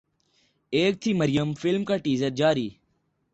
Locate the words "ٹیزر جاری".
1.97-2.69